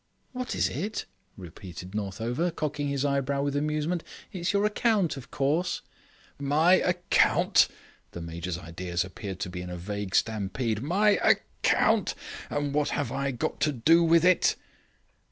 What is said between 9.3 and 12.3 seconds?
to be in a vague stampede. "My account!